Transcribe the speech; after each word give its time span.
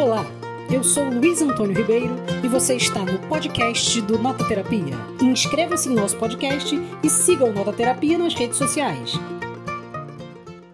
Olá, 0.00 0.24
eu 0.72 0.84
sou 0.84 1.10
Luiz 1.10 1.42
Antônio 1.42 1.76
Ribeiro 1.76 2.14
e 2.44 2.46
você 2.46 2.76
está 2.76 3.04
no 3.04 3.18
podcast 3.28 4.00
do 4.02 4.16
Nota 4.16 4.46
Terapia. 4.46 4.94
Inscreva-se 5.20 5.88
no 5.88 5.96
nosso 5.96 6.16
podcast 6.16 6.72
e 7.02 7.10
siga 7.10 7.44
o 7.44 7.52
Nota 7.52 7.72
Terapia 7.72 8.16
nas 8.16 8.32
redes 8.32 8.56
sociais. 8.56 9.14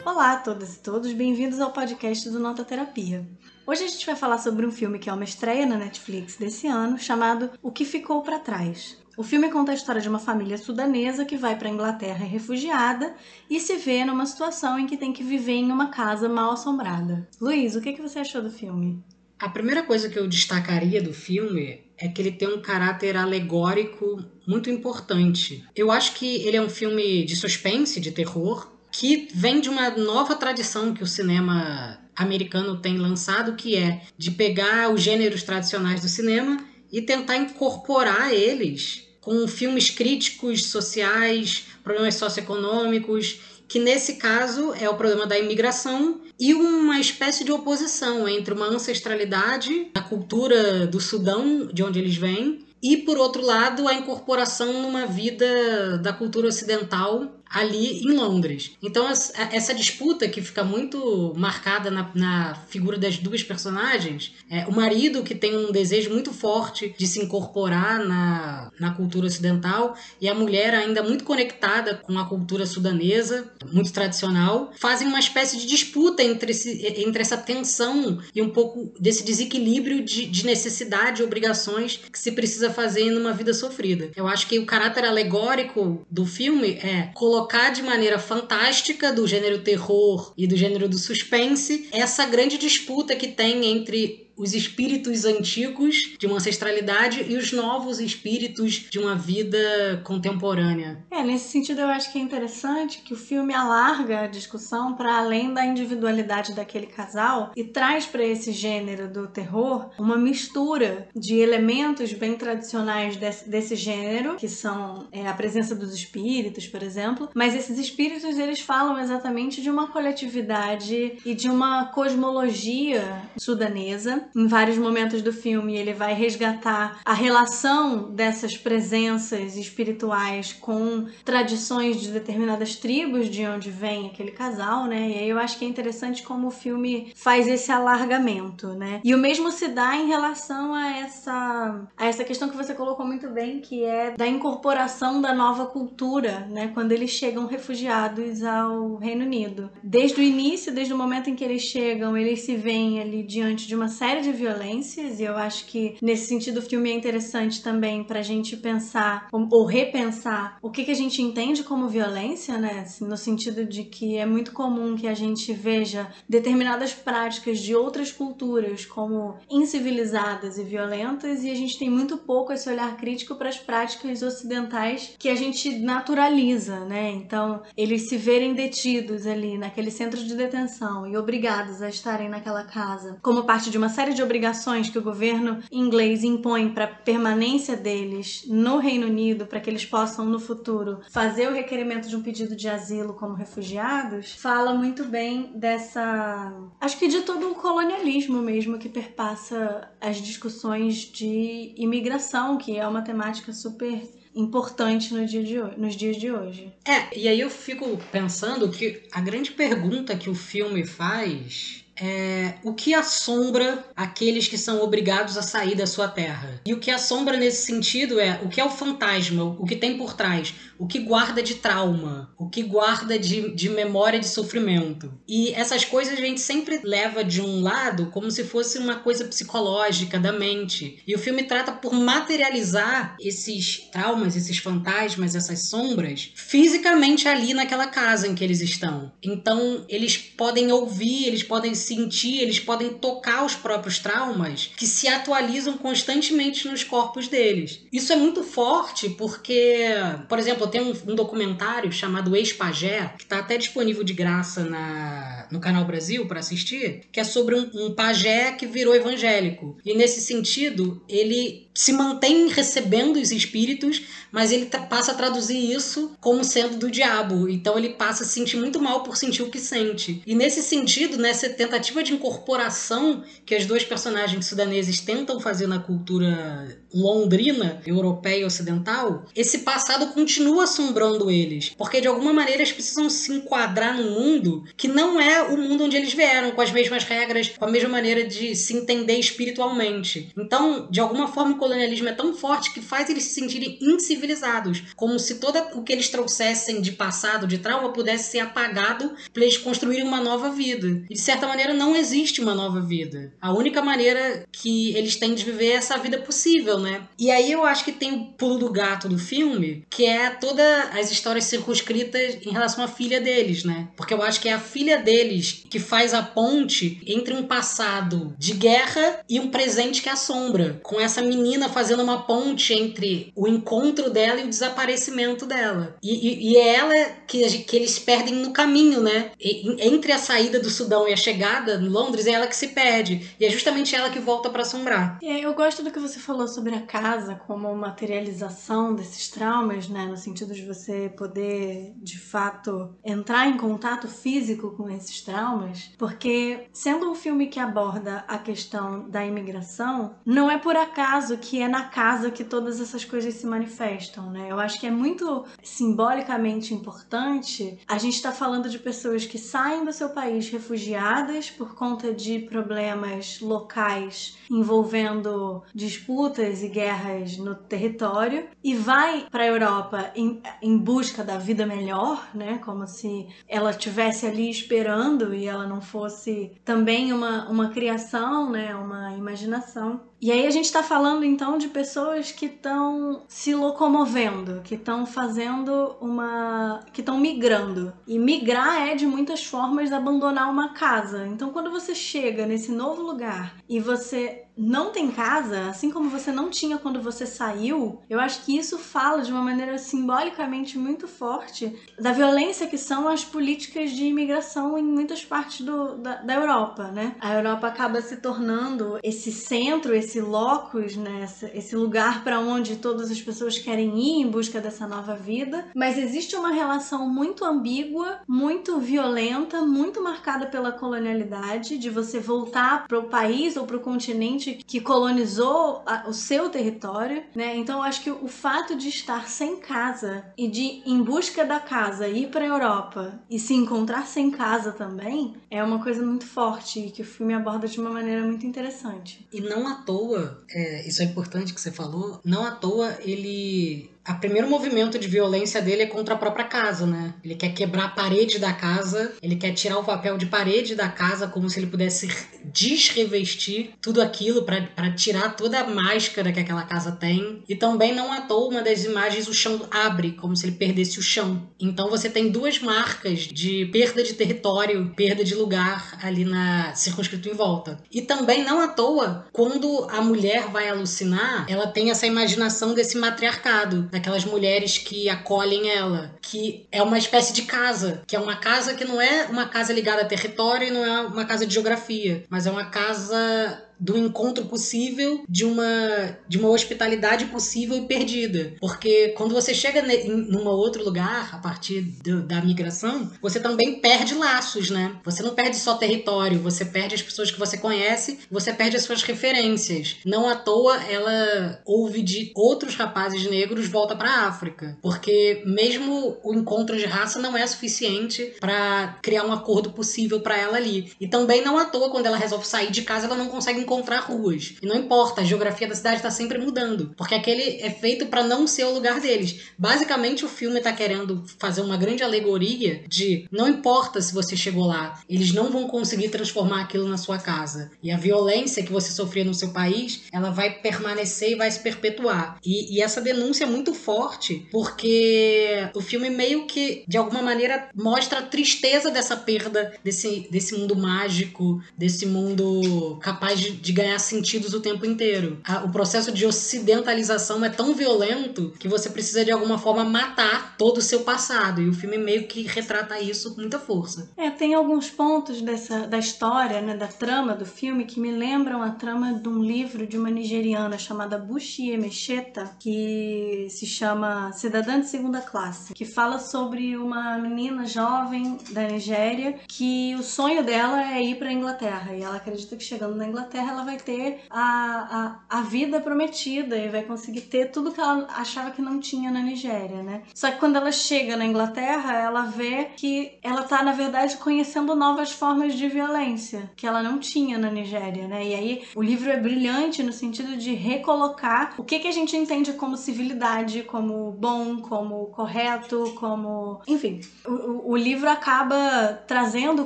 Olá 0.05 0.35
a 0.35 0.37
todas 0.37 0.77
e 0.77 0.81
todos, 0.81 1.11
bem-vindos 1.15 1.59
ao 1.59 1.73
podcast 1.73 2.29
do 2.29 2.39
Nota 2.39 2.67
Terapia. 2.67 3.27
Hoje 3.67 3.85
a 3.85 3.89
gente 3.89 4.05
vai 4.05 4.15
falar 4.15 4.37
sobre 4.37 4.67
um 4.67 4.71
filme 4.71 4.99
que 4.99 5.09
é 5.09 5.13
uma 5.13 5.25
estreia 5.25 5.65
na 5.65 5.79
Netflix 5.79 6.37
desse 6.37 6.67
ano, 6.67 6.99
chamado 6.99 7.49
O 7.63 7.73
que 7.73 7.87
Ficou 7.87 8.21
para 8.21 8.39
Trás. 8.39 9.03
O 9.17 9.23
filme 9.23 9.49
conta 9.49 9.71
a 9.71 9.75
história 9.75 10.01
de 10.01 10.09
uma 10.09 10.19
família 10.19 10.59
sudanesa 10.59 11.25
que 11.25 11.37
vai 11.37 11.57
para 11.57 11.69
a 11.69 11.71
Inglaterra 11.71 12.25
refugiada 12.25 13.15
e 13.49 13.61
se 13.61 13.77
vê 13.77 14.05
numa 14.05 14.27
situação 14.27 14.77
em 14.77 14.87
que 14.87 14.97
tem 14.97 15.13
que 15.13 15.23
viver 15.23 15.53
em 15.53 15.71
uma 15.71 15.89
casa 15.89 16.29
mal 16.29 16.51
assombrada. 16.51 17.29
Luiz, 17.41 17.77
o 17.77 17.81
que, 17.81 17.93
que 17.93 18.03
você 18.03 18.19
achou 18.19 18.43
do 18.43 18.51
filme? 18.51 19.01
A 19.39 19.49
primeira 19.49 19.85
coisa 19.85 20.09
que 20.09 20.19
eu 20.19 20.27
destacaria 20.27 21.01
do 21.01 21.13
filme 21.13 21.81
é 21.97 22.09
que 22.09 22.21
ele 22.21 22.33
tem 22.33 22.49
um 22.49 22.61
caráter 22.61 23.17
alegórico 23.17 24.25
muito 24.49 24.69
importante. 24.69 25.65
Eu 25.77 25.93
acho 25.93 26.15
que 26.15 26.45
ele 26.45 26.57
é 26.57 26.63
um 26.63 26.71
filme 26.71 27.25
de 27.25 27.37
suspense, 27.37 28.01
de 28.01 28.11
terror, 28.11 28.69
que 28.91 29.29
vem 29.33 29.61
de 29.61 29.69
uma 29.69 29.91
nova 29.91 30.35
tradição 30.35 30.93
que 30.93 31.05
o 31.05 31.07
cinema 31.07 32.01
americano 32.17 32.81
tem 32.81 32.99
lançado, 32.99 33.55
que 33.55 33.77
é 33.77 34.03
de 34.19 34.33
pegar 34.33 34.93
os 34.93 35.01
gêneros 35.01 35.45
tradicionais 35.45 36.01
do 36.01 36.09
cinema 36.09 36.57
e 36.93 37.03
tentar 37.03 37.37
incorporar 37.37 38.33
eles 38.33 39.05
com 39.25 39.49
filmes 39.49 39.89
críticos 39.89 40.67
sociais, 40.67 41.65
problemas 41.83 42.17
socioeconômicos, 42.17 43.41
que 43.67 43.79
nesse 43.79 44.17
caso 44.17 44.75
é 44.75 44.89
o 44.89 44.97
problema 44.97 45.27
da 45.27 45.39
imigração 45.39 46.21
e 46.39 46.53
uma 46.53 47.01
espécie 47.01 47.43
de 47.43 47.51
oposição 47.51 48.29
entre 48.29 48.53
uma 48.53 48.67
ancestralidade, 48.67 49.89
a 49.95 50.03
cultura 50.03 50.87
do 50.87 51.01
Sudão, 51.01 51.67
de 51.73 51.83
onde 51.83 51.99
eles 51.99 52.17
vêm, 52.17 52.67
e 52.83 52.99
por 52.99 53.17
outro 53.17 53.41
lado 53.41 53.89
a 53.89 53.95
incorporação 53.95 54.83
numa 54.83 55.07
vida 55.07 55.97
da 55.97 56.13
cultura 56.13 56.49
ocidental 56.49 57.33
ali 57.55 58.01
em 58.03 58.11
Londres. 58.13 58.73
Então, 58.83 59.09
essa 59.09 59.73
disputa 59.73 60.29
que 60.29 60.43
fica 60.43 60.65
muito 60.65 61.33
marcada 61.37 61.89
na, 61.89 62.11
na 62.13 62.55
figura 62.69 62.99
das 62.99 63.17
duas 63.17 63.45
personagens, 63.45 64.33
é, 64.51 64.67
o 64.67 64.73
marido 64.73 65.23
que 65.23 65.37
tem 65.37 65.57
um 65.57 65.71
desejo 65.71 66.11
muito 66.11 66.33
forte 66.33 66.93
de 66.99 67.07
se 67.07 67.21
incorporar 67.21 68.05
na, 68.05 68.71
na 68.79 68.91
cultura 68.91 69.29
ocidental 69.29 69.97
e 70.21 70.29
a 70.29 70.35
mulher 70.35 70.75
ainda 70.75 71.01
muito 71.03 71.23
conectada 71.23 71.95
com 71.95 72.19
a 72.19 72.29
cultura 72.29 72.67
sudanesa, 72.67 73.49
muito 73.73 73.93
tradicional, 73.93 74.73
fazem 74.81 75.07
uma 75.07 75.21
espécie 75.21 75.57
de 75.57 75.67
disputa 75.67 76.25
entre, 76.25 76.51
esse, 76.51 76.85
entre 77.07 77.23
essa 77.23 77.37
tensão 77.37 78.21
e 78.35 78.43
um 78.43 78.51
pouco 78.51 78.93
desse 78.99 79.25
desequilíbrio 79.25 80.05
de, 80.05 80.27
de 80.27 80.45
necessidade 80.45 81.23
e 81.23 81.25
obrigações 81.25 82.01
que 82.13 82.19
se 82.19 82.33
precisa 82.33 82.71
fazer 82.71 83.13
numa 83.13 83.33
vida 83.33 83.55
sofrida. 83.55 84.11
Eu 84.17 84.27
acho 84.27 84.49
que 84.49 84.59
o 84.59 84.67
caráter 84.67 85.05
alegórico 85.05 86.05
do 86.11 86.27
filme 86.27 86.73
é 86.83 87.11
colocar 87.15 87.44
colocar 87.45 87.71
de 87.71 87.83
maneira 87.83 88.19
fantástica 88.19 89.13
do 89.13 89.27
gênero 89.27 89.59
terror 89.61 90.33
e 90.37 90.47
do 90.47 90.57
gênero 90.57 90.89
do 90.89 90.97
suspense 90.97 91.89
essa 91.93 92.25
grande 92.25 92.57
disputa 92.57 93.15
que 93.15 93.29
tem 93.29 93.67
entre 93.67 94.33
os 94.37 94.55
espíritos 94.55 95.25
antigos 95.25 96.17
de 96.19 96.27
uma 96.27 96.37
ancestralidade 96.37 97.25
e 97.29 97.37
os 97.37 97.53
novos 97.53 98.01
espíritos 98.01 98.87
de 98.91 98.99
uma 98.99 99.15
vida 99.15 100.03
contemporânea. 100.05 101.05
É, 101.11 101.23
nesse 101.23 101.49
sentido 101.49 101.81
eu 101.81 101.89
acho 101.89 102.11
que 102.13 102.19
é 102.19 102.21
interessante 102.21 102.99
que 102.99 103.15
o 103.15 103.17
filme 103.17 103.55
alarga 103.55 104.21
a 104.21 104.27
discussão 104.27 104.95
para 104.95 105.19
além 105.19 105.53
da 105.53 105.65
individualidade 105.65 106.55
daquele 106.55 106.87
casal 106.87 107.53
e 107.57 107.65
traz 107.65 108.07
para 108.07 108.25
esse 108.25 108.53
gênero 108.53 109.09
do 109.09 109.27
terror 109.27 109.91
uma 109.99 110.17
mistura 110.17 111.09
de 111.15 111.37
elementos 111.37 112.13
bem 112.13 112.37
tradicionais 112.37 113.17
desse, 113.17 113.49
desse 113.49 113.77
gênero, 113.77 114.37
que 114.37 114.49
são 114.49 115.07
é, 115.13 115.27
a 115.27 115.33
presença 115.33 115.75
dos 115.75 115.95
espíritos, 115.95 116.67
por 116.67 116.83
exemplo, 116.83 117.29
mas 117.35 117.55
esses 117.55 117.79
espíritos 117.79 118.39
eles 118.39 118.61
falam 118.61 118.99
exatamente 118.99 119.63
de 119.63 119.71
uma 119.71 119.89
coletividade 119.89 121.19
e 121.25 121.35
de 121.35 121.49
uma 121.49 121.87
cosmologia 121.87 123.23
sudanesa 123.37 124.24
em 124.35 124.47
vários 124.47 124.79
momentos 124.79 125.23
do 125.23 125.33
filme, 125.33 125.77
ele 125.77 125.93
vai 125.93 126.15
resgatar 126.15 127.01
a 127.05 127.13
relação 127.13 128.11
dessas 128.13 128.57
presenças 128.57 129.57
espirituais 129.57 130.53
com 130.53 131.07
tradições 131.25 132.01
de 132.01 132.11
determinadas 132.11 132.77
tribos 132.77 133.29
de 133.29 133.47
onde 133.47 133.71
vem 133.71 134.07
aquele 134.07 134.31
casal, 134.31 134.87
né? 134.87 135.11
E 135.11 135.19
aí 135.19 135.29
eu 135.29 135.39
acho 135.39 135.59
que 135.59 135.65
é 135.65 135.69
interessante 135.69 136.23
como 136.23 136.49
o 136.49 136.51
filme 136.51 137.13
faz 137.15 137.47
esse 137.47 137.71
alargamento, 137.71 138.69
né? 138.75 139.01
E 139.05 139.15
o 139.15 139.19
mesmo 139.19 139.51
se 139.51 139.69
dá 139.69 139.97
em 139.97 140.07
relação 140.07 140.75
a 140.75 140.97
essa 140.99 141.87
a 141.97 142.07
essa 142.07 142.25
questão 142.25 142.49
que 142.49 142.57
você 142.57 142.75
colocou 142.75 143.07
muito 143.07 143.29
bem, 143.29 143.61
que 143.61 143.85
é 143.85 144.13
da 144.17 144.27
incorporação 144.27 145.21
da 145.21 145.35
nova 145.35 145.67
cultura, 145.67 146.47
né? 146.51 146.71
Quando 146.75 146.93
eles 146.93 147.11
chegam 147.11 147.47
refugiados 147.47 148.43
ao 148.43 148.97
Reino 148.97 149.25
Unido. 149.25 149.71
Desde 149.83 150.21
o 150.21 150.23
início, 150.23 150.73
desde 150.73 150.93
o 150.93 150.99
momento 150.99 151.29
em 151.31 151.35
que 151.35 151.45
eles 151.45 151.63
chegam, 151.63 152.17
eles 152.17 152.41
se 152.41 152.57
veem 152.57 153.01
ali 153.01 153.23
diante 153.23 153.67
de 153.67 153.75
uma 153.75 153.89
série 153.89 154.14
série 154.15 154.23
de 154.23 154.33
violências, 154.33 155.19
e 155.19 155.25
eu 155.25 155.37
acho 155.37 155.67
que 155.67 155.97
nesse 156.01 156.27
sentido 156.27 156.59
o 156.59 156.63
filme 156.63 156.91
é 156.91 156.95
interessante 156.95 157.61
também 157.63 158.05
para 158.05 158.21
a 158.21 158.23
gente 158.23 158.57
pensar 158.57 159.27
ou, 159.33 159.65
repensar 159.65 160.59
o 160.63 160.71
que, 160.71 160.85
que 160.85 160.91
a 160.91 160.95
gente 160.95 161.21
entende 161.21 161.65
como 161.65 161.89
violência, 161.89 162.57
né? 162.57 162.83
Assim, 162.85 163.07
no 163.07 163.17
sentido 163.17 163.65
de 163.65 163.83
que 163.83 164.17
é 164.17 164.25
muito 164.25 164.53
comum 164.53 164.95
que 164.95 165.09
a 165.09 165.15
gente 165.15 165.53
veja 165.53 166.09
determinadas 166.29 166.93
práticas 166.93 167.59
de 167.59 167.75
outras 167.75 168.13
culturas 168.13 168.85
como 168.85 169.37
incivilizadas 169.51 170.59
e 170.59 170.63
violentas, 170.63 171.43
e 171.43 171.51
a 171.51 171.55
gente 171.55 171.79
tem 171.79 171.91
muito 171.91 172.17
pouco 172.19 172.53
esse 172.53 172.69
olhar 172.69 172.97
crítico 172.97 173.35
para 173.35 173.49
as 173.49 173.59
práticas 173.59 174.23
ocidentais 174.23 175.15
que 175.19 175.29
a 175.29 175.35
gente 175.35 175.79
naturaliza, 175.81 176.81
né? 176.85 177.11
Então, 177.11 177.63
eles 177.77 178.09
se 178.09 178.17
verem 178.17 178.55
detidos 178.55 179.27
ali 179.27 179.59
naquele 179.59 179.91
centro 179.91 180.23
de 180.23 180.37
detenção 180.37 181.05
e 181.07 181.17
obrigados 181.17 181.83
a 181.83 181.89
estarem 181.89 182.29
naquela 182.29 182.65
casa 182.65 183.19
como 183.23 183.45
parte 183.45 183.71
de 183.71 183.79
uma 183.79 183.89
série 183.89 184.04
série 184.05 184.15
de 184.15 184.23
obrigações 184.23 184.91
que 184.91 184.99
o 184.99 185.03
governo 185.03 185.61
inglês 185.73 186.23
impõe 186.23 186.69
para 186.69 186.87
permanência 186.87 187.75
deles 187.75 188.45
no 188.47 188.77
Reino 188.77 189.07
Unido, 189.07 189.47
para 189.47 189.59
que 189.59 189.71
eles 189.71 189.87
possam 189.87 190.27
no 190.27 190.39
futuro 190.39 191.01
fazer 191.11 191.49
o 191.49 191.55
requerimento 191.55 192.07
de 192.07 192.15
um 192.15 192.21
pedido 192.21 192.55
de 192.55 192.69
asilo 192.69 193.15
como 193.15 193.33
refugiados, 193.33 194.33
fala 194.33 194.75
muito 194.75 195.05
bem 195.05 195.53
dessa. 195.55 196.53
Acho 196.79 196.99
que 196.99 197.09
de 197.09 197.23
todo 197.23 197.51
o 197.51 197.55
colonialismo 197.55 198.43
mesmo 198.43 198.79
que 198.79 198.91
perpassa 198.91 199.91
as 199.99 200.19
discussões 200.19 200.97
de 200.97 201.73
imigração, 201.75 202.59
que 202.59 202.77
é 202.77 202.87
uma 202.87 203.01
temática 203.01 203.55
super 203.55 204.03
importante 204.35 205.15
no 205.15 205.25
dia 205.25 205.43
de 205.43 205.61
hoje, 205.61 205.75
nos 205.79 205.97
dias 205.97 206.17
de 206.17 206.31
hoje. 206.31 206.73
É, 206.85 207.19
e 207.19 207.27
aí 207.27 207.41
eu 207.41 207.49
fico 207.49 207.97
pensando 208.13 208.69
que 208.69 209.03
a 209.13 209.21
grande 209.21 209.53
pergunta 209.53 210.17
que 210.17 210.29
o 210.29 210.35
filme 210.35 210.85
faz 210.85 211.84
é, 212.01 212.55
o 212.63 212.73
que 212.73 212.95
assombra 212.95 213.85
aqueles 213.97 214.49
que 214.49 214.59
são 214.59 214.83
obrigados 214.83 215.37
a 215.37 215.43
sair 215.43 215.75
da 215.75 215.87
sua 215.87 216.09
terra. 216.09 216.61
E 216.67 216.73
o 216.73 216.81
que 216.81 216.91
assombra 216.91 217.37
nesse 217.37 217.67
sentido 217.67 218.19
é 218.19 218.41
o 218.43 218.49
que 218.49 218.61
é 218.61 218.65
o 218.65 218.71
fantasma, 218.71 219.45
o 219.45 219.65
que 219.65 219.77
tem 219.77 219.97
por 219.97 220.15
trás, 220.15 220.55
o 220.79 220.87
que 220.87 220.99
guarda 220.99 221.43
de 221.43 221.57
trauma, 221.57 222.33
o 222.39 222.49
que 222.49 222.63
guarda 222.63 223.19
de, 223.19 223.55
de 223.55 223.69
memória 223.69 224.19
de 224.19 224.29
sofrimento. 224.29 225.13
E 225.27 225.53
essas 225.53 225.85
coisas 225.85 226.15
a 226.15 226.21
gente 226.21 226.41
sempre 226.41 226.81
leva 226.83 227.25
de 227.25 227.41
um 227.41 227.61
lado 227.61 228.07
como 228.07 228.31
se 228.31 228.45
fosse 228.45 228.79
uma 228.79 228.97
coisa 228.97 229.25
psicológica 229.25 230.19
da 230.19 230.33
mente. 230.33 231.03
E 231.07 231.15
o 231.15 231.19
filme 231.19 231.45
trata 231.45 231.73
por 231.73 231.93
materializar 231.93 233.17
esses 233.21 233.89
traumas, 233.93 234.37
esses 234.37 234.59
fantasmas, 234.59 235.35
essas 235.35 235.69
sombras, 235.69 236.33
fisicamente 236.35 237.29
ali 237.29 237.55
naquela 237.55 237.87
casa 237.87 238.27
em 238.27 238.35
que 238.35 238.45
eles 238.45 238.61
estão. 238.61 239.13
Então 239.23 239.85
eles 239.89 240.17
podem 240.17 240.73
ouvir, 240.73 241.27
eles 241.27 241.43
podem 241.43 241.75
sentir, 241.85 242.41
eles 242.41 242.59
podem 242.59 242.95
tocar 242.95 243.45
os 243.45 243.55
próprios 243.55 243.99
traumas 243.99 244.71
que 244.77 244.87
se 244.87 245.09
atualizam 245.09 245.77
constantemente 245.77 246.69
nos 246.69 246.85
corpos 246.85 247.29
deles. 247.29 247.81
Isso 247.93 248.13
é 248.13 248.17
muito 248.17 248.43
forte 248.43 249.11
porque, 249.11 249.87
por 250.29 250.39
exemplo, 250.39 250.67
tem 250.67 250.81
um, 250.81 250.95
um 251.07 251.15
documentário 251.15 251.93
chamado 251.93 252.35
Ex-Pagé, 252.35 253.15
que 253.19 253.25
está 253.25 253.39
até 253.39 253.57
disponível 253.57 254.05
de 254.05 254.13
graça 254.13 254.65
na, 254.65 255.49
no 255.51 255.61
Canal 255.61 255.85
Brasil 255.85 256.27
para 256.27 256.41
assistir, 256.41 257.03
que 257.13 257.21
é 257.21 257.25
sobre 257.25 257.55
um, 257.55 257.71
um 257.75 257.95
pajé 257.95 258.53
que 258.53 258.67
virou 258.67 258.95
evangélico. 258.95 259.77
E 259.85 259.95
nesse 259.95 260.21
sentido, 260.21 261.03
ele 261.09 261.64
se 261.75 261.93
mantém 261.93 262.49
recebendo 262.49 263.17
os 263.17 263.33
espíritos, 263.33 264.03
mas 264.31 264.53
ele 264.53 264.67
passa 264.89 265.13
a 265.13 265.15
traduzir 265.15 265.73
isso 265.73 266.13
como 266.21 266.45
sendo 266.45 266.77
do 266.77 266.91
diabo. 266.91 267.49
Então 267.49 267.77
ele 267.77 267.91
passa 267.91 268.23
a 268.23 268.27
se 268.27 268.35
sentir 268.35 268.57
muito 268.57 268.81
mal 268.81 269.03
por 269.03 269.17
sentir 269.17 269.43
o 269.43 269.51
que 269.51 269.59
sente. 269.59 270.23
E 270.27 270.35
nesse 270.35 270.63
sentido, 270.63 271.19
nessa 271.19 271.49
tentativa 271.49 272.03
de 272.03 272.15
incorporação 272.15 273.25
que 273.45 273.55
as 273.55 273.67
duas 273.67 273.85
personagens 273.85 274.47
sudaneses 274.47 275.01
tentam 275.01 275.41
fazer 275.41 275.67
na 275.67 275.79
cultura 275.79 276.79
londrina, 276.93 277.83
europeia 277.85 278.43
e 278.43 278.45
ocidental, 278.45 279.27
esse 279.35 279.59
passado 279.59 280.13
continua 280.15 280.65
assombrando 280.65 281.31
eles. 281.31 281.71
Porque 281.77 282.01
de 282.01 282.07
alguma 282.07 282.33
maneira 282.33 282.63
eles 282.63 282.73
precisam 282.73 283.11
se 283.11 283.33
enquadrar 283.33 283.97
num 283.97 284.11
mundo 284.11 284.65
que 284.77 284.87
não 284.87 285.21
é 285.21 285.43
o 285.43 285.57
mundo 285.57 285.85
onde 285.85 285.97
eles 285.97 286.13
vieram, 286.13 286.53
com 286.53 286.61
as 286.61 286.71
mesmas 286.71 287.03
regras, 287.05 287.49
com 287.49 287.65
a 287.65 287.71
mesma 287.71 287.89
maneira 287.89 288.25
de 288.25 288.55
se 288.55 288.77
entender 288.77 289.19
espiritualmente. 289.19 290.33
Então, 290.37 290.89
de 290.91 291.01
alguma 291.01 291.27
forma, 291.27 291.59
colonialismo 291.65 292.11
é 292.11 292.13
tão 292.13 292.35
forte 292.35 292.75
que 292.75 292.83
faz 292.83 293.09
eles 293.09 293.25
se 293.25 293.35
sentirem 293.41 293.79
incivilizados, 293.81 294.83
como 294.95 295.19
se 295.19 295.37
todo 295.37 295.59
o 295.75 295.83
que 295.83 295.95
eles 295.95 296.11
trouxessem 296.11 296.83
de 296.83 296.93
passado, 296.93 297.47
de 297.47 297.57
trauma, 297.57 297.91
pudesse 297.91 298.31
ser 298.31 298.41
apagado 298.41 299.15
para 299.33 299.43
eles 299.43 299.57
construírem 299.57 300.05
uma 300.05 300.21
nova 300.21 300.51
vida. 300.51 301.03
E 301.09 301.15
de 301.15 301.21
certa 301.21 301.47
maneira 301.47 301.73
não 301.73 301.97
existe 301.97 302.43
uma 302.43 302.55
nova 302.55 302.83
vida. 302.83 303.33
A 303.41 303.51
única 303.55 303.81
maneira 303.81 304.45
que 304.53 304.95
eles 304.95 305.17
têm 305.17 305.35
de 305.35 305.43
viver 305.43 305.71
é 305.71 305.77
essa 305.77 305.97
vida 305.97 306.19
possível, 306.19 306.79
né? 306.79 307.09
E 307.19 307.31
aí 307.31 307.51
eu 307.51 307.65
acho 307.65 307.83
que 307.83 307.93
tem 307.93 308.13
o 308.13 308.27
pulo 308.35 308.59
do 308.59 308.71
gato 308.71 309.09
do 309.09 309.19
filme, 309.19 309.87
que 309.89 310.05
é 310.05 310.29
todas 310.29 310.67
as 310.95 311.11
histórias 311.11 311.45
circunscritas 311.45 312.39
em 312.45 312.51
relação 312.51 312.85
à 312.85 312.89
filha 312.89 313.23
deles, 313.23 313.65
né? 313.65 313.89
Porque 313.97 314.13
eu 314.13 314.23
acho 314.23 314.41
que 314.41 314.51
é 314.51 314.53
a 314.53 314.61
filha 314.61 314.99
deles 314.99 315.65
que 315.71 315.79
faz 315.79 316.13
a 316.13 316.23
ponte 316.23 317.01
entre 317.07 317.33
um 317.33 317.45
passado 317.45 318.35
de 318.39 318.53
guerra 318.53 319.21
e 319.27 319.41
um 319.41 319.49
presente 319.51 320.03
que 320.03 320.11
assombra, 320.11 320.79
com 320.83 321.01
essa 321.01 321.23
menina 321.23 321.54
menina 321.55 321.69
fazendo 321.69 322.03
uma 322.03 322.23
ponte 322.23 322.73
entre 322.73 323.33
o 323.35 323.47
encontro 323.47 324.11
dela 324.11 324.41
e 324.41 324.45
o 324.45 324.49
desaparecimento 324.49 325.47
dela. 325.47 325.97
E, 326.03 326.13
e, 326.13 326.53
e 326.53 326.57
é 326.57 326.75
ela 326.75 326.95
que, 327.27 327.47
que 327.61 327.77
eles 327.77 327.99
perdem 327.99 328.35
no 328.35 328.53
caminho, 328.53 329.01
né? 329.01 329.31
E, 329.39 329.87
entre 329.87 330.13
a 330.13 330.19
saída 330.19 330.59
do 330.59 330.69
Sudão 330.69 331.09
e 331.09 331.13
a 331.13 331.17
chegada 331.17 331.75
em 331.75 331.89
Londres, 331.89 332.27
é 332.27 332.33
ela 332.33 332.47
que 332.47 332.57
se 332.57 332.69
perde. 332.69 333.35
E 333.39 333.45
é 333.45 333.51
justamente 333.51 333.95
ela 333.95 334.11
que 334.11 334.19
volta 334.19 334.51
para 334.51 334.63
assombrar. 334.63 335.19
Eu 335.23 335.55
gosto 335.55 335.83
do 335.83 335.91
que 335.91 335.99
você 335.99 336.19
falou 336.19 336.49
sobre 336.49 336.75
a 336.75 336.83
casa 336.83 337.37
como 337.47 337.75
materialização 337.75 338.95
desses 338.95 339.29
traumas, 339.29 339.89
né? 339.89 340.07
No 340.07 340.17
sentido 340.17 340.53
de 340.53 340.67
você 340.67 341.13
poder, 341.17 341.93
de 341.97 342.19
fato, 342.19 342.95
entrar 343.05 343.49
em 343.49 343.57
contato 343.57 344.09
físico 344.09 344.73
com 344.77 344.91
esses 344.91 345.21
traumas. 345.21 345.93
Porque, 345.99 346.67
sendo 346.73 347.11
um 347.11 347.15
filme 347.15 347.47
que 347.47 347.61
aborda 347.61 348.25
a 348.27 348.39
questão 348.39 349.09
da 349.09 349.25
imigração, 349.25 350.17
não 350.27 350.51
é 350.51 350.59
por 350.59 350.77
acaso 350.77 351.05
caso 351.05 351.39
que 351.45 351.61
é 351.61 351.69
na 351.69 351.85
casa 351.85 352.31
que 352.31 352.43
todas 352.43 352.81
essas 352.81 353.05
coisas 353.05 353.35
se 353.35 353.47
manifestam, 353.47 354.31
né? 354.31 354.51
Eu 354.51 354.59
acho 354.59 354.81
que 354.81 354.87
é 354.87 354.91
muito 354.91 355.45
simbolicamente 355.63 356.73
importante. 356.73 357.79
A 357.87 357.99
gente 357.99 358.15
está 358.15 358.33
falando 358.33 358.71
de 358.71 358.79
pessoas 358.79 359.27
que 359.27 359.37
saem 359.39 359.85
do 359.85 359.93
seu 359.93 360.09
país 360.09 360.49
refugiadas 360.49 361.51
por 361.51 361.75
conta 361.75 362.15
de 362.15 362.39
problemas 362.39 363.41
locais 363.41 364.39
envolvendo 364.51 365.63
disputas 365.75 366.63
e 366.63 366.69
guerras 366.69 367.37
no 367.37 367.55
território 367.55 368.49
e 368.63 368.75
vai 368.75 369.27
para 369.31 369.45
a 369.45 369.49
Europa 369.49 370.13
em, 370.17 370.43
em 370.63 370.79
busca 370.79 371.23
da 371.23 371.37
vida 371.37 371.67
melhor, 371.67 372.27
né? 372.35 372.59
Como 372.65 372.87
se 372.87 373.29
ela 373.47 373.71
estivesse 373.71 374.27
ali 374.27 374.49
esperando 374.49 375.35
e 375.35 375.47
ela 375.47 375.67
não 375.67 375.83
fosse 375.83 376.53
também 376.65 377.13
uma, 377.13 377.49
uma 377.51 377.69
criação, 377.69 378.51
né? 378.51 378.75
Uma 378.75 379.13
imaginação. 379.13 380.01
E 380.25 380.33
aí 380.33 380.47
a 380.47 380.51
gente 380.51 380.65
está 380.65 380.83
falando 380.83 381.23
então 381.23 381.59
de 381.59 381.69
pessoas 381.69 382.33
que 382.33 382.47
estão 382.47 383.25
se 383.29 383.55
locomovendo, 383.55 384.63
que 384.65 384.75
estão 384.75 385.05
fazendo 385.05 385.97
uma. 386.01 386.81
que 386.95 387.03
estão 387.03 387.19
migrando. 387.19 387.93
E 388.07 388.19
migrar 388.19 388.89
é 388.89 388.95
de 388.95 389.07
muitas 389.07 389.45
formas 389.45 389.93
abandonar 389.93 390.51
uma 390.51 390.73
casa. 390.73 391.27
Então 391.27 391.51
quando 391.51 391.71
você 391.71 391.95
chega 391.95 392.47
nesse 392.47 392.73
novo 392.73 393.03
lugar 393.03 393.55
e 393.69 393.79
você 393.79 394.44
não 394.57 394.91
tem 394.91 395.11
casa, 395.11 395.69
assim 395.69 395.91
como 395.91 396.09
você 396.09 396.31
não 396.31 396.51
tinha 396.51 396.79
quando 396.79 397.01
você 397.01 397.27
saiu, 397.27 398.01
eu 398.09 398.21
acho 398.21 398.45
que 398.45 398.57
isso 398.57 398.79
fala 398.79 399.23
de 399.23 399.33
uma 399.33 399.43
maneira 399.43 399.77
simbolicamente 399.79 400.79
muito 400.79 401.09
forte 401.09 401.75
da 401.99 402.13
violência 402.13 402.67
que 402.67 402.79
são 402.79 403.09
as 403.09 403.25
políticas 403.25 403.91
de 403.91 404.05
imigração 404.05 404.79
em 404.79 404.85
muitas 404.85 405.25
partes 405.25 405.63
do, 405.63 405.97
da, 405.97 406.17
da 406.17 406.35
Europa, 406.35 406.85
né? 406.89 407.17
A 407.21 407.35
Europa 407.35 407.67
acaba 407.67 408.01
se 408.01 408.17
tornando 408.19 408.99
esse 409.03 409.33
centro, 409.33 409.95
esse 409.95 410.21
locus, 410.21 410.97
né? 410.97 411.27
esse 411.53 411.75
lugar 411.75 412.23
para 412.23 412.39
onde 412.39 412.77
todas 412.77 413.11
as 413.11 413.21
pessoas 413.21 413.59
querem 413.59 413.99
ir 413.99 414.23
em 414.23 414.29
busca 414.29 414.61
dessa 414.61 414.87
nova 414.87 415.15
vida, 415.15 415.67
mas 415.75 415.99
existe 415.99 416.37
uma 416.37 416.51
relação 416.51 417.09
muito 417.09 417.45
ambígua, 417.45 418.21
muito 418.29 418.79
violenta, 418.79 419.63
muito 419.63 420.03
marcada 420.03 420.47
pela 420.47 420.73
colonialidade, 420.73 421.79
de 421.79 421.91
você 421.91 422.19
voltar 422.19 422.87
para 422.87 422.99
o 422.99 423.09
país 423.09 423.57
ou 423.57 423.67
para 423.67 423.77
o 423.77 423.81
continente 423.81 424.44
gente 424.45 424.65
que 424.65 424.81
colonizou 424.81 425.83
a, 425.87 426.09
o 426.09 426.13
seu 426.13 426.51
território, 426.51 427.23
né? 427.35 427.57
Então 427.57 427.79
eu 427.79 427.83
acho 427.83 428.03
que 428.03 428.11
o 428.11 428.29
fato 428.29 428.77
de 428.77 428.89
estar 428.89 429.29
sem 429.29 429.57
casa 429.57 430.25
e 430.37 430.49
de 430.49 430.83
em 430.85 431.03
busca 431.03 431.45
da 431.45 431.59
casa 431.59 432.07
ir 432.07 432.29
para 432.29 432.45
a 432.45 432.49
Europa 432.49 433.21
e 433.31 433.39
se 433.39 433.55
encontrar 433.55 434.07
sem 434.07 434.31
casa 434.31 434.73
também 434.73 435.35
é 435.51 435.63
uma 435.63 435.83
coisa 435.83 436.05
muito 436.05 436.27
forte 436.27 436.91
que 436.91 437.03
o 437.03 437.07
filme 437.07 437.33
aborda 437.35 437.67
de 437.67 437.81
uma 437.81 437.91
maneira 437.91 438.23
muito 438.23 438.47
interessante. 438.47 439.27
E 439.33 439.41
não 439.41 439.67
à 439.67 439.77
toa, 439.77 440.45
é, 440.51 440.87
isso 440.87 441.03
é 441.03 441.05
importante 441.05 441.55
que 441.55 441.61
você 441.61 441.71
falou, 441.71 442.21
não 442.25 442.45
à 442.45 442.51
toa 442.51 442.99
ele 443.01 443.94
o 444.13 444.21
primeiro 444.21 444.49
movimento 444.49 444.99
de 444.99 445.09
violência 445.09 445.63
dele 445.63 445.83
é 445.83 445.87
contra 445.87 446.15
a 446.15 446.19
própria 446.19 446.45
casa, 446.45 446.87
né? 446.87 447.15
Ele 447.25 447.35
quer 447.35 447.51
quebrar 447.51 447.87
a 447.87 447.89
parede 447.89 448.39
da 448.39 448.53
casa, 448.53 449.13
ele 449.23 449.37
quer 449.37 449.53
tirar 449.53 449.79
o 449.79 449.85
papel 449.85 450.19
de 450.19 450.27
parede 450.27 450.75
da 450.75 450.89
casa 450.89 451.27
como 451.27 451.49
se 451.49 451.59
ele 451.59 451.67
pudesse 451.67 452.09
desrevestir 452.45 453.75
tudo 453.81 454.03
aquilo 454.03 454.45
para 454.45 454.91
tirar 454.93 455.37
toda 455.37 455.61
a 455.61 455.69
máscara 455.69 456.33
que 456.33 456.41
aquela 456.41 456.63
casa 456.63 456.93
tem. 456.93 457.43
E 457.49 457.57
também 457.57 457.95
não 457.95 458.13
à 458.13 458.21
toa 458.23 458.49
uma 458.49 458.63
das 458.63 458.85
imagens 458.85 459.27
o 459.27 459.35
chão 459.35 459.63
abre, 459.71 460.13
como 460.13 460.37
se 460.37 460.47
ele 460.47 460.57
perdesse 460.57 460.99
o 460.99 461.03
chão. 461.03 461.49
Então 461.59 461.89
você 461.89 462.11
tem 462.11 462.31
duas 462.31 462.59
marcas 462.59 463.21
de 463.21 463.67
perda 463.67 464.03
de 464.03 464.15
território, 464.15 464.93
perda 464.95 465.25
de 465.25 465.35
lugar 465.35 465.99
ali 466.03 466.25
na 466.25 466.75
circunscrito 466.75 467.29
em 467.29 467.35
volta. 467.35 467.79
E 467.91 468.03
também 468.03 468.45
não 468.45 468.61
à 468.61 468.69
toa, 468.69 469.27
quando 469.33 469.87
a 469.91 470.03
mulher 470.03 470.49
vai 470.49 470.69
alucinar, 470.69 471.47
ela 471.49 471.67
tem 471.67 471.91
essa 471.91 472.07
imaginação 472.07 472.75
desse 472.75 472.99
matriarcado 472.99 473.89
daquelas 473.95 474.25
mulheres 474.25 474.77
que 474.77 475.09
acolhem 475.09 475.71
ela, 475.71 476.17
que 476.21 476.67
é 476.73 476.83
uma 476.83 476.99
espécie 476.99 477.33
de 477.33 477.43
casa, 477.43 478.03
que 478.09 478.17
é 478.17 478.19
uma 478.19 478.35
casa 478.35 478.75
que 478.75 478.85
não 478.85 479.01
é 479.01 479.27
uma 479.27 479.47
casa 479.47 479.73
ligada 479.73 480.03
a 480.03 480.05
território 480.05 480.67
e 480.67 480.71
não 480.73 480.85
é 480.85 481.01
uma 481.03 481.25
casa 481.25 481.47
de 481.47 481.55
geografia, 481.55 482.25
mas 482.29 482.45
é 482.45 482.51
uma 482.51 482.65
casa 482.65 483.63
do 483.79 483.97
encontro 483.99 484.45
possível, 484.47 485.25
de 485.29 485.45
uma, 485.45 486.19
de 486.29 486.39
uma 486.39 486.49
hospitalidade 486.49 487.27
possível 487.27 487.77
e 487.77 487.87
perdida. 487.87 488.55
Porque 488.61 489.09
quando 489.17 489.35
você 489.35 489.55
chega 489.55 489.81
em 489.81 490.15
num 490.15 490.47
outro 490.47 490.85
lugar, 490.85 491.35
a 491.35 491.39
partir 491.39 491.81
do, 492.03 492.23
da 492.23 492.41
migração, 492.41 493.11
você 493.21 493.41
também 493.41 493.81
perde 493.81 494.15
laços, 494.15 494.71
né? 494.71 494.97
Você 495.05 495.23
não 495.23 495.35
perde 495.35 495.57
só 495.57 495.75
território, 495.75 496.39
você 496.39 496.65
perde 496.65 496.95
as 496.95 497.03
pessoas 497.03 497.31
que 497.31 497.39
você 497.39 497.57
conhece, 497.57 498.21
você 498.31 498.53
perde 498.53 498.77
as 498.77 498.83
suas 498.83 499.03
referências. 499.03 499.97
Não 500.05 500.29
à 500.29 500.37
toa 500.37 500.83
ela 500.85 501.61
ouve 501.65 502.03
de 502.03 502.33
outros 502.35 502.75
rapazes 502.75 503.29
negros 503.29 503.69
volta 503.69 503.97
para 503.97 504.27
África, 504.27 504.77
porque 504.81 505.43
mesmo 505.47 506.19
o 506.23 506.35
encontro 506.35 506.77
de 506.77 506.85
raça 506.85 507.19
não 507.19 507.37
é 507.37 507.47
suficiente 507.47 508.35
para 508.41 508.99
criar 509.03 509.25
um 509.25 509.33
acordo 509.33 509.71
possível 509.71 510.21
para 510.21 510.37
ela 510.37 510.57
ali. 510.57 510.93
E 511.01 511.09
também 511.09 511.43
não 511.43 511.59
à 511.59 511.65
toa 511.65 511.91
quando 511.91 512.07
ela 512.07 512.17
resolve 512.17 512.47
sair 512.47 512.71
de 512.71 512.83
casa, 512.83 513.07
ela 513.07 513.17
não 513.17 513.29
consegue 513.29 513.64
encontrar 513.65 514.01
ruas. 514.01 514.55
E 514.63 514.67
não 514.67 514.77
importa, 514.77 515.21
a 515.21 515.25
geografia 515.25 515.67
da 515.67 515.75
cidade 515.75 515.97
está 515.97 516.11
sempre 516.11 516.39
mudando, 516.39 516.95
porque 516.97 517.15
aquele 517.15 517.61
é 517.61 517.71
feito 517.71 518.07
para 518.07 518.23
não 518.23 518.47
ser 518.47 518.65
o 518.65 518.75
lugar 518.75 519.01
deles. 519.01 519.41
Basicamente, 519.59 520.25
o 520.25 520.29
filme 520.29 520.59
está 520.59 520.73
querendo 520.73 521.25
fazer 521.39 521.61
uma 521.61 521.77
grande 521.77 522.03
alegoria 522.03 522.85
de 522.89 523.27
não 523.31 523.49
importa 523.49 524.01
se 524.01 524.15
você 524.15 524.37
chegou 524.37 524.67
lá, 524.67 525.01
eles 525.09 525.33
não 525.33 525.51
vão 525.51 525.67
conseguir 525.67 526.09
transformar 526.09 526.63
aquilo 526.63 526.89
na 526.89 526.97
sua 526.97 527.19
casa. 527.19 527.71
E 527.83 527.91
a 527.91 527.97
violência 527.97 528.63
que 528.63 528.73
você 528.73 528.93
sofria 528.93 529.25
no 529.25 529.35
seu 529.35 529.51
país, 529.51 530.03
ela 530.13 530.31
vai 530.31 530.51
permanecer 530.61 531.33
e 531.33 531.37
vai 531.37 531.51
se 531.51 531.61
perpetuar. 531.61 532.39
E, 532.45 532.77
e 532.77 532.83
essa 532.83 533.01
denúncia 533.01 533.45
é 533.45 533.47
muito 533.47 533.75
forte, 533.75 534.47
porque 534.51 535.69
o 535.75 535.81
filme 535.81 536.11
meio 536.11 536.47
que, 536.47 536.85
de 536.87 536.97
alguma 536.97 537.23
maneira, 537.23 537.69
mostra 537.75 538.21
a 538.21 538.23
tristeza 538.23 538.91
dessa 538.91 539.17
perda 539.17 539.75
desse, 539.83 540.29
desse 540.31 540.55
mundo 540.57 540.77
mágico, 540.77 541.63
desse 541.77 542.07
mundo 542.07 542.99
capaz 543.01 543.41
de 543.41 543.54
de 543.55 543.73
ganhar 543.73 543.99
sentidos 543.99 544.55
o 544.55 544.61
tempo 544.61 544.85
inteiro. 544.85 545.39
o 545.65 545.69
processo 545.71 546.13
de 546.13 546.27
ocidentalização 546.27 547.45
é 547.45 547.49
tão 547.49 547.75
violento 547.75 548.53
que 548.59 548.69
você 548.69 548.89
precisa 548.91 549.25
de 549.25 549.31
alguma 549.31 549.59
forma 549.59 549.85
matar 549.85 550.57
todo 550.57 550.79
o 550.79 550.83
seu 550.83 551.01
passado. 551.01 551.61
E 551.61 551.69
o 551.69 551.73
filme 551.73 551.99
meio 551.99 552.27
que 552.27 552.43
retrata 552.43 552.99
isso 553.01 553.35
com 553.35 553.41
muita 553.41 553.59
força. 553.59 554.11
É, 554.17 554.31
tem 554.31 554.55
alguns 554.55 554.91
pontos 554.91 555.41
dessa, 555.41 555.87
da 555.87 555.99
história, 555.99 556.61
né, 556.61 556.77
da 556.77 556.89
trama 556.89 557.35
do 557.35 557.47
filme 557.47 557.85
que 557.85 558.01
me 558.01 558.11
lembram 558.11 558.63
a 558.63 558.71
trama 558.71 559.15
de 559.15 559.29
um 559.29 559.43
livro 559.43 559.87
de 559.87 559.97
uma 559.97 560.11
nigeriana 560.11 560.79
chamada 560.79 561.19
Bushi 561.19 561.71
Emecheta, 561.71 562.57
que 562.59 563.47
se 563.51 563.67
chama 563.67 564.33
Cidadã 564.33 564.81
de 564.81 564.89
Segunda 564.89 565.21
Classe, 565.21 565.75
que 565.75 565.85
fala 565.85 566.19
sobre 566.19 566.77
uma 566.77 567.19
menina 567.19 567.67
jovem 567.67 568.39
da 568.51 568.63
Nigéria 568.63 569.39
que 569.49 569.95
o 569.95 570.03
sonho 570.03 570.43
dela 570.43 570.93
é 570.93 571.03
ir 571.03 571.17
para 571.17 571.29
a 571.29 571.33
Inglaterra 571.33 571.95
e 571.95 572.03
ela 572.03 572.17
acredita 572.17 572.57
que 572.57 572.65
chegando 572.65 572.97
na 572.97 573.07
Inglaterra 573.07 573.44
ela 573.49 573.65
vai 573.65 573.77
ter 573.77 574.21
a, 574.31 575.19
a, 575.31 575.39
a 575.39 575.43
vida 575.43 575.81
prometida 575.81 576.57
e 576.57 576.69
vai 576.69 576.83
conseguir 576.83 577.23
ter 577.23 577.51
tudo 577.51 577.73
que 577.73 577.81
ela 577.81 578.07
achava 578.17 578.51
que 578.51 578.63
não 578.63 578.79
tinha 578.81 579.11
na 579.11 579.21
Nigéria, 579.21 579.83
né? 579.83 580.03
Só 580.15 580.31
que 580.31 580.39
quando 580.39 580.57
ela 580.57 580.73
chega 580.73 581.17
na 581.17 581.25
Inglaterra, 581.25 581.95
ela 581.95 582.23
vê 582.23 582.69
que 582.77 583.19
ela 583.23 583.43
tá, 583.43 583.63
na 583.63 583.73
verdade, 583.73 584.17
conhecendo 584.17 584.75
novas 584.75 585.13
formas 585.13 585.55
de 585.55 585.69
violência 585.69 586.51
que 586.57 586.67
ela 586.67 586.83
não 586.83 586.99
tinha 586.99 587.39
na 587.39 587.51
Nigéria, 587.51 588.07
né? 588.07 588.27
E 588.27 588.35
aí 588.35 588.65
o 588.75 588.83
livro 588.83 589.11
é 589.11 589.17
brilhante 589.17 589.83
no 589.83 589.93
sentido 589.93 590.37
de 590.37 590.55
recolocar 590.55 591.55
o 591.59 591.65
que, 591.65 591.79
que 591.79 591.89
a 591.89 591.93
gente 591.93 592.17
entende 592.17 592.53
como 592.55 592.77
civilidade, 592.77 593.63
como 593.63 594.13
bom, 594.13 594.59
como 594.61 595.07
correto, 595.07 595.95
como. 595.99 596.61
Enfim, 596.67 597.01
o, 597.27 597.73
o 597.73 597.77
livro 597.77 598.09
acaba 598.09 599.03
trazendo 599.07 599.65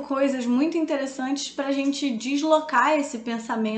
coisas 0.01 0.45
muito 0.45 0.77
interessantes 0.77 1.49
pra 1.49 1.71
gente 1.71 2.09
deslocar 2.09 2.97
esse 2.97 3.19
pensamento 3.19 3.68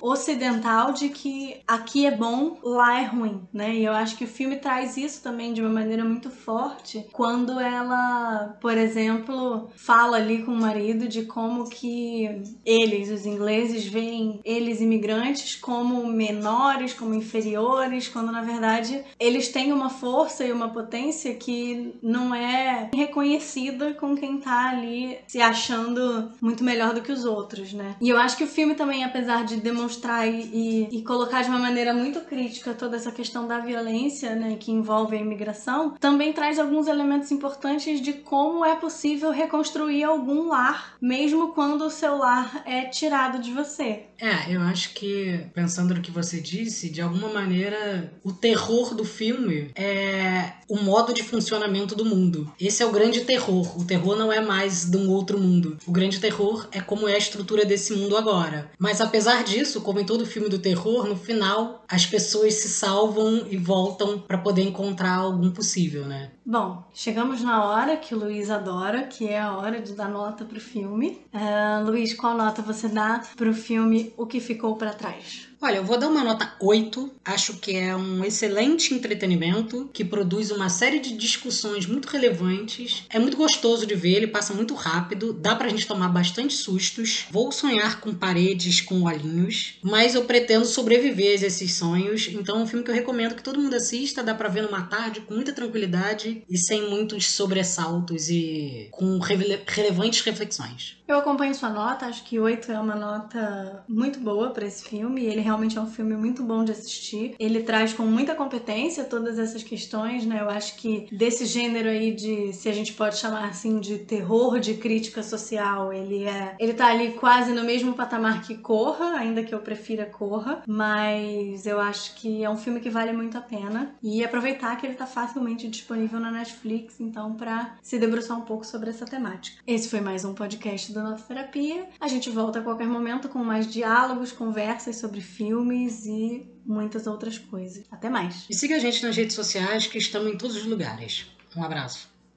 ocidental 0.00 0.92
de 0.92 1.08
que 1.08 1.56
aqui 1.66 2.06
é 2.06 2.10
bom, 2.10 2.58
lá 2.62 3.00
é 3.00 3.04
ruim, 3.04 3.42
né? 3.52 3.74
E 3.74 3.84
eu 3.84 3.92
acho 3.92 4.16
que 4.16 4.24
o 4.24 4.28
filme 4.28 4.56
traz 4.56 4.96
isso 4.96 5.22
também 5.22 5.52
de 5.52 5.60
uma 5.60 5.70
maneira 5.70 6.04
muito 6.04 6.30
forte 6.30 7.06
quando 7.12 7.58
ela, 7.58 8.56
por 8.60 8.76
exemplo, 8.76 9.70
fala 9.76 10.16
ali 10.16 10.42
com 10.42 10.52
o 10.52 10.60
marido 10.60 11.08
de 11.08 11.24
como 11.24 11.68
que 11.68 12.28
eles, 12.64 13.10
os 13.10 13.26
ingleses, 13.26 13.86
veem 13.86 14.40
eles 14.44 14.80
imigrantes 14.80 15.56
como 15.56 16.06
menores, 16.06 16.92
como 16.92 17.14
inferiores, 17.14 18.08
quando 18.08 18.32
na 18.32 18.42
verdade 18.42 19.02
eles 19.18 19.48
têm 19.48 19.72
uma 19.72 19.90
força 19.90 20.44
e 20.44 20.52
uma 20.52 20.68
potência 20.68 21.34
que 21.34 21.94
não 22.02 22.34
é 22.34 22.90
reconhecida 22.94 23.94
com 23.94 24.16
quem 24.16 24.38
tá 24.38 24.70
ali 24.70 25.18
se 25.26 25.40
achando 25.40 26.32
muito 26.40 26.64
melhor 26.64 26.94
do 26.94 27.00
que 27.00 27.12
os 27.12 27.24
outros, 27.24 27.72
né? 27.72 27.96
E 28.00 28.08
eu 28.08 28.18
acho 28.18 28.36
que 28.36 28.44
o 28.44 28.48
filme 28.48 28.74
também, 28.74 29.04
apesar 29.04 29.31
de 29.40 29.56
demonstrar 29.56 30.28
e, 30.28 30.50
e, 30.52 30.98
e 30.98 31.02
colocar 31.02 31.42
de 31.42 31.48
uma 31.48 31.58
maneira 31.58 31.94
muito 31.94 32.20
crítica 32.20 32.74
toda 32.74 32.96
essa 32.96 33.10
questão 33.10 33.48
da 33.48 33.60
violência, 33.60 34.34
né, 34.34 34.56
que 34.60 34.70
envolve 34.70 35.16
a 35.16 35.20
imigração, 35.20 35.94
também 35.98 36.32
traz 36.34 36.58
alguns 36.58 36.86
elementos 36.86 37.30
importantes 37.30 38.02
de 38.02 38.12
como 38.12 38.64
é 38.64 38.76
possível 38.76 39.30
reconstruir 39.30 40.04
algum 40.04 40.48
lar, 40.48 40.96
mesmo 41.00 41.54
quando 41.54 41.86
o 41.86 41.90
seu 41.90 42.18
lar 42.18 42.62
é 42.66 42.82
tirado 42.84 43.38
de 43.38 43.52
você. 43.52 44.02
É, 44.20 44.54
eu 44.54 44.60
acho 44.60 44.94
que, 44.94 45.46
pensando 45.52 45.94
no 45.94 46.00
que 46.00 46.10
você 46.10 46.40
disse, 46.40 46.90
de 46.90 47.00
alguma 47.00 47.28
maneira, 47.28 48.12
o 48.22 48.32
terror 48.32 48.94
do 48.94 49.04
filme 49.04 49.70
é 49.74 50.52
o 50.68 50.76
modo 50.76 51.12
de 51.12 51.22
funcionamento 51.22 51.94
do 51.94 52.04
mundo. 52.04 52.50
Esse 52.60 52.82
é 52.82 52.86
o 52.86 52.92
grande 52.92 53.22
terror. 53.22 53.78
O 53.78 53.84
terror 53.84 54.16
não 54.16 54.32
é 54.32 54.40
mais 54.40 54.84
de 54.84 54.96
um 54.96 55.10
outro 55.10 55.38
mundo. 55.38 55.76
O 55.86 55.92
grande 55.92 56.20
terror 56.20 56.68
é 56.70 56.80
como 56.80 57.08
é 57.08 57.14
a 57.14 57.18
estrutura 57.18 57.64
desse 57.64 57.92
mundo 57.94 58.16
agora. 58.16 58.70
Mas 58.78 59.00
apesar 59.00 59.21
disso, 59.44 59.80
como 59.80 60.00
em 60.00 60.04
todo 60.04 60.26
filme 60.26 60.48
do 60.48 60.58
terror, 60.58 61.06
no 61.06 61.16
final 61.16 61.84
as 61.88 62.06
pessoas 62.06 62.54
se 62.54 62.68
salvam 62.68 63.46
e 63.50 63.56
voltam 63.56 64.18
para 64.18 64.38
poder 64.38 64.62
encontrar 64.62 65.16
algum 65.16 65.50
possível, 65.50 66.06
né? 66.06 66.30
Bom, 66.44 66.82
chegamos 66.92 67.42
na 67.42 67.64
hora 67.64 67.96
que 67.96 68.14
o 68.14 68.18
Luiz 68.18 68.50
adora, 68.50 69.04
que 69.04 69.28
é 69.28 69.40
a 69.40 69.56
hora 69.56 69.80
de 69.80 69.92
dar 69.92 70.08
nota 70.08 70.44
pro 70.44 70.60
filme. 70.60 71.20
Uh, 71.32 71.84
Luiz, 71.84 72.14
qual 72.14 72.36
nota 72.36 72.62
você 72.62 72.88
dá 72.88 73.22
pro 73.36 73.54
filme 73.54 74.12
O 74.16 74.26
que 74.26 74.40
Ficou 74.40 74.76
para 74.76 74.92
Trás? 74.92 75.51
Olha, 75.64 75.76
eu 75.76 75.84
vou 75.84 75.96
dar 75.96 76.08
uma 76.08 76.24
nota 76.24 76.52
8. 76.60 77.12
Acho 77.24 77.54
que 77.58 77.76
é 77.76 77.94
um 77.94 78.24
excelente 78.24 78.92
entretenimento 78.92 79.88
que 79.92 80.04
produz 80.04 80.50
uma 80.50 80.68
série 80.68 80.98
de 80.98 81.16
discussões 81.16 81.86
muito 81.86 82.08
relevantes. 82.08 83.04
É 83.08 83.16
muito 83.16 83.36
gostoso 83.36 83.86
de 83.86 83.94
ver, 83.94 84.16
ele 84.16 84.26
passa 84.26 84.52
muito 84.52 84.74
rápido, 84.74 85.32
dá 85.32 85.54
pra 85.54 85.68
gente 85.68 85.86
tomar 85.86 86.08
bastante 86.08 86.52
sustos. 86.54 87.26
Vou 87.30 87.52
sonhar 87.52 88.00
com 88.00 88.12
paredes 88.12 88.80
com 88.80 89.02
olhinhos, 89.02 89.78
mas 89.84 90.16
eu 90.16 90.24
pretendo 90.24 90.64
sobreviver 90.64 91.40
a 91.40 91.46
esses 91.46 91.74
sonhos. 91.74 92.28
Então 92.32 92.58
é 92.58 92.62
um 92.64 92.66
filme 92.66 92.84
que 92.84 92.90
eu 92.90 92.94
recomendo 92.96 93.36
que 93.36 93.42
todo 93.44 93.60
mundo 93.60 93.76
assista, 93.76 94.20
dá 94.20 94.34
pra 94.34 94.48
ver 94.48 94.64
numa 94.64 94.82
tarde 94.82 95.20
com 95.20 95.32
muita 95.32 95.52
tranquilidade 95.52 96.42
e 96.50 96.58
sem 96.58 96.90
muitos 96.90 97.30
sobressaltos 97.30 98.28
e 98.28 98.88
com 98.90 99.16
rele 99.20 99.60
relevantes 99.64 100.22
reflexões. 100.22 100.96
Eu 101.06 101.18
acompanho 101.18 101.54
sua 101.54 101.68
nota, 101.68 102.06
acho 102.06 102.24
que 102.24 102.40
8 102.40 102.72
é 102.72 102.80
uma 102.80 102.96
nota 102.96 103.84
muito 103.86 104.18
boa 104.18 104.50
para 104.50 104.66
esse 104.66 104.82
filme. 104.88 105.26
Ele 105.26 105.51
realmente 105.52 105.76
é 105.76 105.80
um 105.80 105.86
filme 105.86 106.16
muito 106.16 106.42
bom 106.42 106.64
de 106.64 106.72
assistir. 106.72 107.34
Ele 107.38 107.62
traz 107.62 107.92
com 107.92 108.04
muita 108.04 108.34
competência 108.34 109.04
todas 109.04 109.38
essas 109.38 109.62
questões, 109.62 110.24
né? 110.24 110.40
Eu 110.40 110.48
acho 110.48 110.76
que 110.76 111.06
desse 111.12 111.44
gênero 111.44 111.88
aí 111.88 112.12
de, 112.12 112.52
se 112.54 112.68
a 112.68 112.72
gente 112.72 112.94
pode 112.94 113.18
chamar 113.18 113.48
assim, 113.48 113.78
de 113.78 113.98
terror 113.98 114.58
de 114.58 114.74
crítica 114.74 115.22
social, 115.22 115.92
ele 115.92 116.24
é. 116.24 116.56
Ele 116.58 116.72
tá 116.72 116.86
ali 116.86 117.12
quase 117.12 117.52
no 117.52 117.64
mesmo 117.64 117.92
patamar 117.92 118.42
que 118.42 118.56
Corra, 118.56 119.18
ainda 119.18 119.42
que 119.42 119.54
eu 119.54 119.58
prefira 119.58 120.06
Corra, 120.06 120.62
mas 120.66 121.66
eu 121.66 121.78
acho 121.78 122.14
que 122.14 122.42
é 122.42 122.48
um 122.48 122.56
filme 122.56 122.80
que 122.80 122.88
vale 122.88 123.12
muito 123.12 123.36
a 123.36 123.40
pena. 123.40 123.94
E 124.02 124.24
aproveitar 124.24 124.76
que 124.76 124.86
ele 124.86 124.94
tá 124.94 125.06
facilmente 125.06 125.68
disponível 125.68 126.18
na 126.18 126.30
Netflix, 126.30 126.98
então, 126.98 127.34
para 127.34 127.74
se 127.82 127.98
debruçar 127.98 128.38
um 128.38 128.42
pouco 128.42 128.66
sobre 128.66 128.88
essa 128.88 129.04
temática. 129.04 129.60
Esse 129.66 129.88
foi 129.88 130.00
mais 130.00 130.24
um 130.24 130.32
podcast 130.32 130.92
do 130.92 131.02
Nossa 131.02 131.24
Terapia. 131.24 131.86
A 132.00 132.08
gente 132.08 132.30
volta 132.30 132.60
a 132.60 132.62
qualquer 132.62 132.86
momento 132.86 133.28
com 133.28 133.40
mais 133.40 133.70
diálogos, 133.70 134.32
conversas 134.32 134.96
sobre 134.96 135.20
filmes 135.42 136.06
e 136.06 136.46
muitas 136.64 137.06
outras 137.08 137.36
coisas. 137.36 137.84
Até 137.90 138.08
mais. 138.08 138.46
E 138.48 138.54
siga 138.54 138.76
a 138.76 138.78
gente 138.78 139.02
nas 139.02 139.16
redes 139.16 139.34
sociais 139.34 139.86
que 139.88 139.98
estamos 139.98 140.32
em 140.32 140.38
todos 140.38 140.56
os 140.56 140.64
lugares. 140.64 141.26
Um 141.56 141.64
abraço. 141.64 142.11